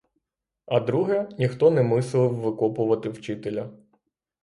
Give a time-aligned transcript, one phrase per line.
[0.65, 3.69] А друге— ніхто не мислив викопувати вчителя.